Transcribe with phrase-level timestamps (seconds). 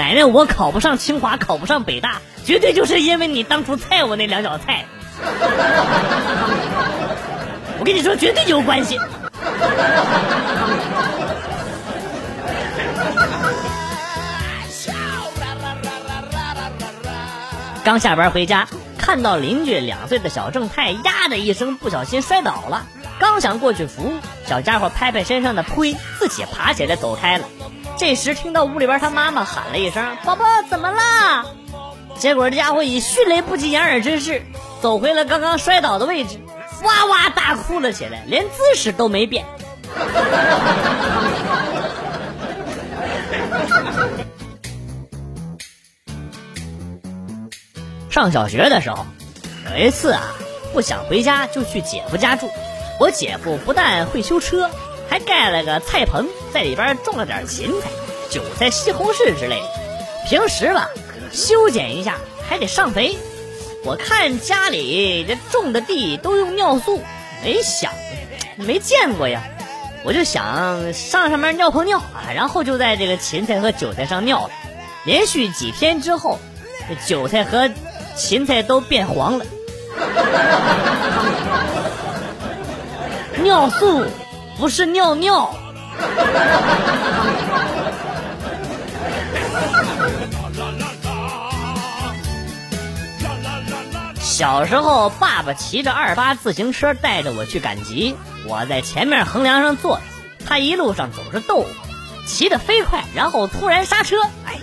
[0.00, 4.86] 奶奶，我考不上清华，考不上北大，绝对就是因为你当初菜我那两脚菜。
[7.78, 8.98] 我跟你说，绝对有关系。
[17.84, 22.86] 刚下班回家，看到邻居两岁的小正太呀的一声不小心摔倒了，
[23.18, 24.14] 刚想过去扶，
[24.46, 27.44] 小家伙拍拍身上的灰，自己爬起来走开了。
[28.00, 31.44] 这时听到屋里边他妈妈喊了一声：“宝宝怎么了？”
[32.16, 34.42] 结果这家伙以迅雷不及掩耳之势
[34.80, 36.40] 走回了刚刚摔倒的位置，
[36.82, 39.44] 哇哇大哭了起来，连姿势都没变。
[48.08, 49.04] 上小学的时候，
[49.72, 50.22] 有一次啊，
[50.72, 52.50] 不想回家就去姐夫家住。
[52.98, 54.70] 我姐夫不但会修车，
[55.10, 57.90] 还盖了个菜棚，在里边种了点芹菜、
[58.30, 59.66] 韭菜、西红柿之类的。
[60.28, 60.88] 平时吧，
[61.32, 63.18] 修剪一下还得上肥。
[63.84, 67.02] 我看家里这种的地都用尿素，
[67.42, 67.92] 没想，
[68.56, 69.42] 没见过呀。
[70.04, 74.50] 我就想上上面尿泡尿啊，然后就在这个芹菜和韭菜上尿了。
[75.04, 76.38] 连续几天之后，
[76.88, 77.68] 这韭菜和
[78.16, 79.46] 芹菜都变黄了，
[83.42, 84.04] 尿素
[84.60, 85.54] 不是尿尿。
[94.20, 98.14] 小时候，爸爸骑着二八自行车带着我去赶集，
[98.46, 100.02] 我在前面横梁上坐着，
[100.46, 101.66] 他一路上总是逗我，
[102.26, 104.58] 骑得飞快，然后突然刹车，哎。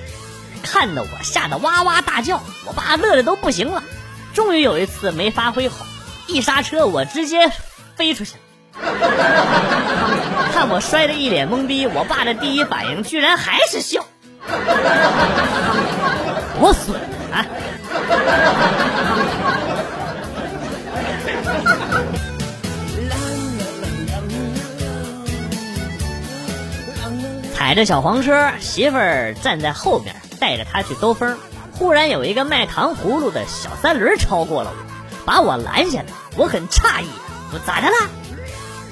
[0.62, 3.82] 看得我吓得哇哇大叫，我爸乐的都不行了。
[4.36, 5.88] 终于有一次没发挥好，
[6.28, 7.52] 一刹车我直接
[7.96, 8.40] 飞出去了。
[10.54, 14.06] 看我摔得一脸懵逼，我爸的第一反应居然还是笑。
[16.60, 17.00] 我损
[17.32, 17.46] 啊！
[27.54, 30.16] 踩着小黄车，媳妇儿站在后面。
[30.40, 31.36] 带着他去兜风，
[31.74, 36.06] 忽然有一个卖糖葫芦的小三轮超过了我，把我拦下来。
[36.36, 37.08] 我很诧异，
[37.52, 37.96] 我咋的了？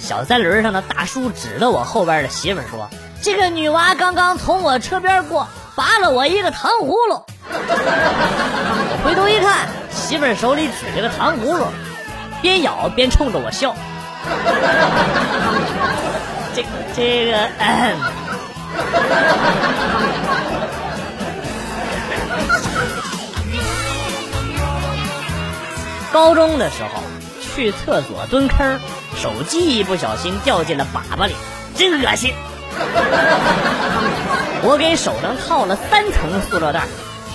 [0.05, 2.87] 小三轮上的大叔指着我后边的媳妇说
[3.23, 7.25] ：“这个女娃刚刚从我车边过，拔了我一个糖葫芦。
[7.49, 11.65] ”我回头一看，媳妇手里举着个糖葫芦，
[12.39, 13.75] 边咬边冲着我笑。
[16.53, 16.63] 这
[16.95, 17.49] 这个。
[26.13, 27.01] 高中的时候
[27.55, 28.81] 去厕所蹲坑，
[29.15, 31.35] 手机一不小心掉进了粑粑里，
[31.75, 32.33] 真恶心。
[34.67, 36.81] 我给手上套了三层塑料袋，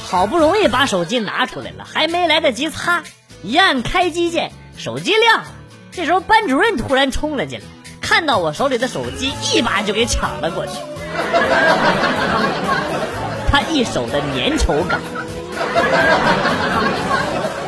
[0.07, 3.03] 好不容易把手机拿出来了，还没来得及擦，
[3.43, 5.45] 一按开机键，手机亮了。
[5.91, 7.65] 这时候班主任突然冲了进来，
[8.03, 10.73] 看到我手里的手机，一把就给抢了过去。
[13.51, 15.01] 他一手的粘稠感。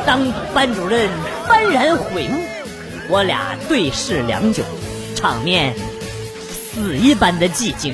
[0.05, 1.09] 当班主任
[1.63, 2.43] 幡然悔悟，
[3.09, 4.63] 我俩对视良久，
[5.15, 5.73] 场面
[6.49, 7.93] 死一般的寂静。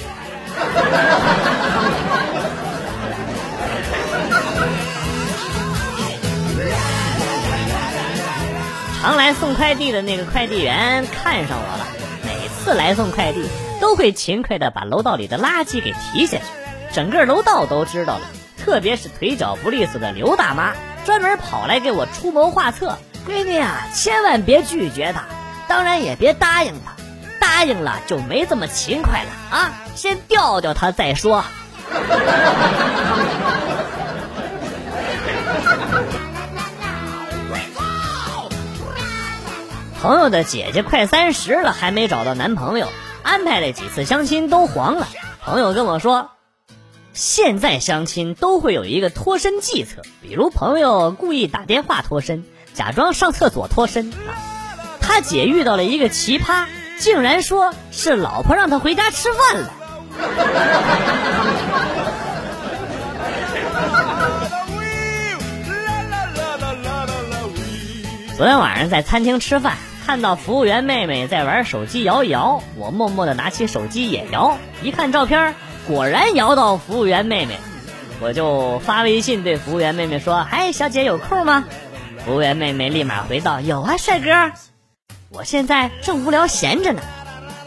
[9.02, 11.88] 常来送快递的那个快递员看上我了，
[12.24, 13.46] 每次来送快递
[13.80, 16.44] 都会勤快的把楼道里的垃圾给提下去，
[16.92, 18.21] 整个楼道都知道了。
[18.57, 20.74] 特别是腿脚不利索的刘大妈。
[21.06, 23.00] 专门跑来给我出谋划策，
[23.30, 25.26] 闺女啊，千万别拒绝他，
[25.68, 26.94] 当然也别答应他，
[27.40, 29.72] 答应了就没这么勤快了啊！
[29.94, 31.44] 先吊吊他再说。
[40.02, 42.88] 朋友的姐姐快三十了，还没找到男朋友，
[43.22, 45.08] 安排了几次相亲都黄了。
[45.40, 46.31] 朋友跟我说。
[47.12, 52.46] 现在相亲都会有一个脱身计策，比如朋友故意打电话脱身，
[52.80, 54.10] 假装上厕所脱身。
[55.02, 56.64] 他姐遇到了一个奇葩，
[56.98, 59.74] 竟然说是老婆让他回家吃饭了。
[68.38, 75.54] 昨天晚上在餐厅吃饭，看到服务员妹妹在玩手机摇一摇，我默默的拿起手机也摇，一看照片。
[75.86, 77.60] 果然摇到服务员妹妹，
[78.22, 81.66] 我就发微信对服务员妹妹说：“哎，小姐有空吗？”
[82.25, 84.30] 服务员妹妹立马回道：“有啊，帅哥，
[85.30, 87.01] 我现在正无聊闲着呢。”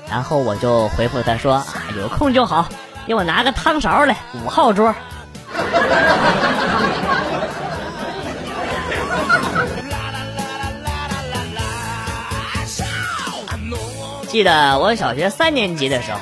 [0.09, 1.67] 然后我就回复她说：“啊，
[1.99, 2.69] 有空就好，
[3.07, 4.95] 给我拿个汤勺来，五号桌。
[14.29, 16.21] ”记得我小学三年级的时候，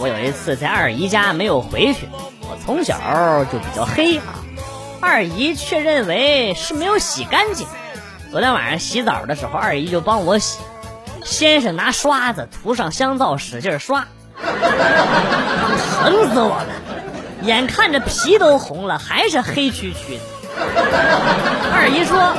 [0.00, 2.08] 我有一次在二姨家没有回去。
[2.42, 2.98] 我从小
[3.46, 4.37] 就比较黑啊，
[5.00, 7.66] 二姨却认为是没有洗干净。
[8.30, 10.58] 昨天晚上洗澡的时候，二姨就帮我洗，
[11.24, 14.06] 先是拿刷子涂上香皂使劲刷，
[14.42, 16.66] 疼死我了！
[17.42, 20.20] 眼看着皮都红了，还是黑黢黢的。
[21.72, 22.34] 二姨说：“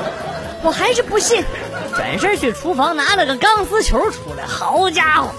[0.62, 1.44] 我还是不信。”
[1.96, 5.30] 转身去厨房拿了个钢丝球出来，好家伙，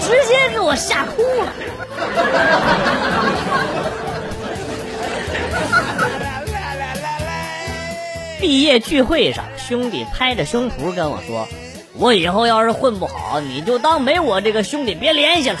[0.00, 1.52] 直接给我吓哭了。
[8.40, 11.48] 毕业聚会上，兄弟拍着胸脯跟我说
[11.98, 15.58] ：“我以后要是混不好，你就当没我这个兄弟，别联系了。”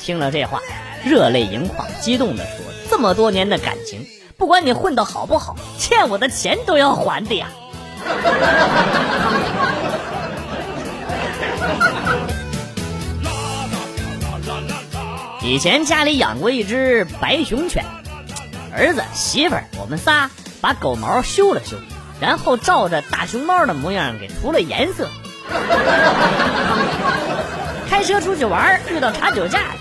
[0.00, 0.60] 听了这话，
[1.02, 4.06] 热泪盈眶，激动的说：“这么多年的感情，
[4.36, 7.48] 不管你混的好不好，欠我的钱都要还的呀。”
[15.42, 17.86] 以前家里养过一只白熊犬，
[18.74, 20.30] 儿子、媳妇儿，我们仨
[20.60, 21.78] 把狗毛修了修，
[22.24, 25.06] 然后照着大熊猫的模样给涂了颜色。
[27.86, 29.74] 开车出去玩，遇到查酒驾了，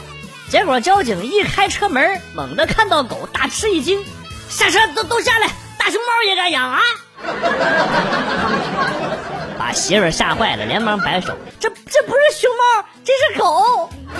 [0.50, 4.04] 结果交警一开车门，猛地看到狗，大吃一惊，
[4.50, 5.48] 下车都都下来，
[5.80, 6.82] 大熊猫也敢养啊！
[9.58, 13.90] 把媳妇吓坏了，连忙摆手：“这这不是熊猫，这是狗。”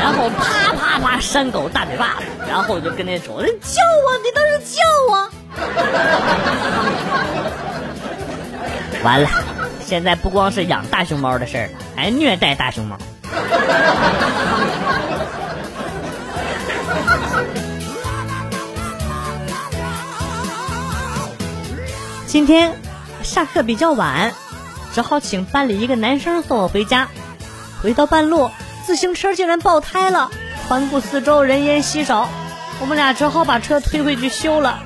[0.00, 4.80] 然后啪啪啪扇狗大嘴巴子，然后就跟那主人叫啊，你倒是叫
[5.14, 5.28] 啊！
[9.02, 9.28] 完了，
[9.84, 12.96] 现在不光是养大熊猫的事儿了，还虐待大熊猫。
[22.26, 22.74] 今天
[23.22, 24.32] 下课比较晚，
[24.94, 27.08] 只好请班里一个男生送我回家。
[27.82, 28.50] 回到半路，
[28.86, 30.30] 自行车竟然爆胎了，
[30.68, 32.28] 环顾四周人烟稀少，
[32.80, 34.78] 我们俩只好把车推回去修了。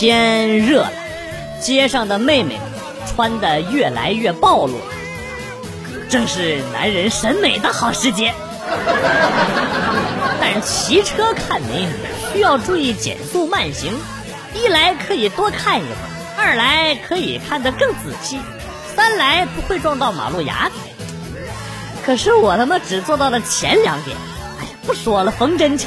[0.00, 0.92] 天热了，
[1.60, 2.62] 街上的妹妹们
[3.06, 4.84] 穿的越来越暴露了，
[6.08, 8.32] 正是男人审美的好时节。
[10.40, 11.92] 但是骑车看美女
[12.32, 13.92] 需要注意减速慢行，
[14.54, 18.40] 一来可以多看一会儿，二来可以看得更仔细，
[18.96, 20.76] 三来不会撞到马路牙子。
[22.06, 24.16] 可是我他妈只做到了前两点，
[24.60, 25.86] 哎呀，不说了，缝针去。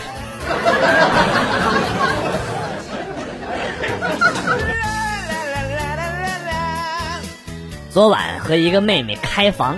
[7.94, 9.78] 昨晚和一个妹妹开房。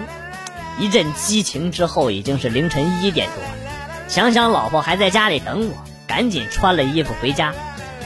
[0.79, 3.36] 一阵激情之后，已经是凌晨一点多。
[4.07, 5.74] 想想老婆还在家里等我，
[6.07, 7.53] 赶紧穿了衣服回家。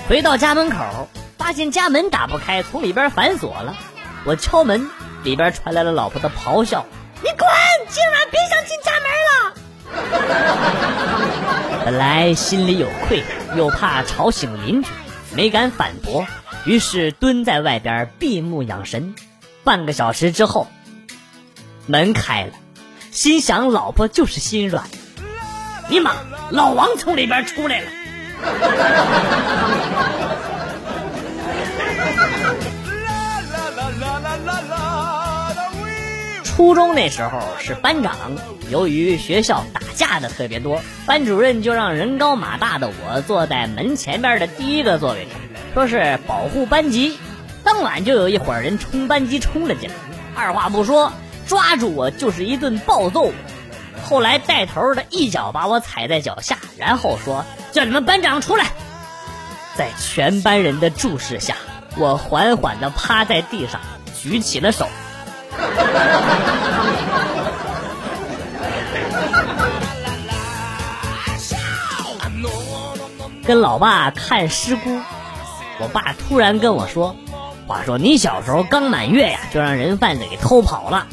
[0.07, 3.75] 回到家门口，发现家门打不开，从里边反锁了。
[4.25, 4.89] 我敲门，
[5.23, 6.87] 里边传来了老婆的咆哮
[7.21, 7.47] ：“你滚！
[7.89, 9.53] 今晚别想进家门了！”
[11.85, 13.23] 本来心里有愧，
[13.55, 14.89] 又怕吵醒邻居，
[15.35, 16.25] 没敢反驳，
[16.65, 19.13] 于是蹲在外边闭目养神。
[19.69, 20.65] 半个小时之后。
[21.85, 22.53] 门开了，
[23.11, 24.85] 心想老婆就是心软。
[25.89, 26.15] 尼玛，
[26.49, 27.87] 老王从里边出来了。
[36.43, 38.15] 初中那时候是班长，
[38.71, 45.39] 由于学校打架的特别多，班主任就让人高马大的我坐在门前边的第一个座位上，
[45.75, 47.19] 说是保护班级。
[47.63, 49.95] 当晚就有一伙人冲班级冲了进来，
[50.35, 51.11] 二话不说。
[51.47, 53.31] 抓住我就是一顿暴揍，
[54.07, 58.67] 后来带头的一脚把我踩在脚下，然后说：“叫你们班长出来。”
[59.75, 61.55] 在全班人的注视下，
[61.97, 63.81] 我缓缓地趴在地上，
[64.21, 64.87] 举起了手。
[73.43, 75.01] 跟老爸看师姑，
[75.79, 77.15] 我爸突然跟我说
[77.69, 81.05] ：“话说你小时候刚满月呀，就让人贩子给偷跑了。”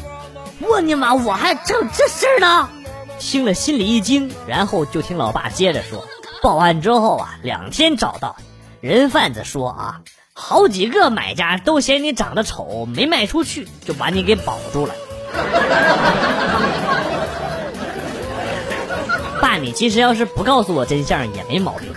[0.66, 2.70] 我尼玛，我还整这事呢！
[3.18, 6.06] 听了心里一惊，然后就听老爸接着说：
[6.40, 8.36] 报案之后啊，两天找到，
[8.80, 10.00] 人贩子说啊，
[10.32, 14.94] 好几个买家都嫌你长得丑，没卖出去，就把你给保住了。
[19.42, 21.92] 爸，你其实要是不告诉我真相也没毛病，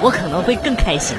[0.00, 1.14] 我可能会更开心。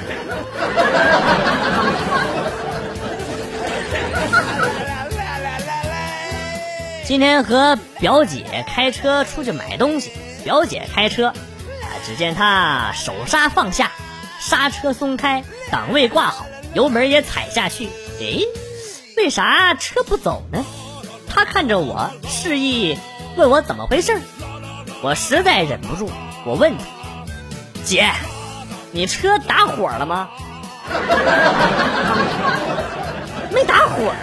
[7.05, 10.12] 今天和表姐开车出去买东西，
[10.43, 13.91] 表姐开车，啊，只见她手刹放下，
[14.41, 17.88] 刹车松开，档位挂好，油门也踩下去。
[18.19, 18.43] 诶，
[19.15, 20.65] 为啥车不走呢？
[21.29, 22.98] 她看着我，示意
[23.38, 24.19] 问我怎么回事。
[25.01, 26.12] 我实在忍不住，
[26.46, 26.84] 我问她
[27.86, 28.12] ：“姐，
[28.91, 30.29] 你车打火了吗？”
[33.53, 34.15] 没打火啊。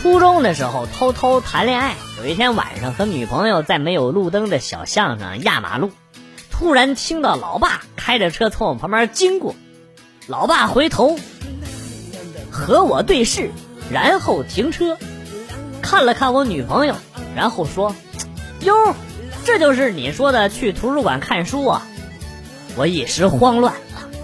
[0.00, 5.90] 初中的时候偷偷谈恋爱，有一天晚上和女朋友在没有路灯的小巷上压马路，
[6.50, 9.54] 突然听到老爸开着车从我旁边经过，
[10.26, 11.18] 老爸回头
[12.58, 13.52] 和我对视，
[13.90, 14.98] 然后停车，
[15.80, 16.96] 看了看我女朋友，
[17.36, 17.94] 然后说
[18.60, 18.94] ：“哟。”
[19.46, 21.86] 这就是你说的去图书馆看书啊！
[22.76, 23.72] 我一时慌乱，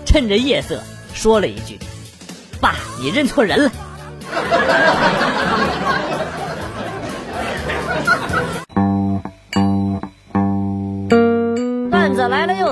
[0.04, 0.82] 趁着夜色
[1.14, 1.78] 说了一句
[2.60, 3.72] ：“爸，你认错人了。”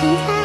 [0.00, 0.37] 青春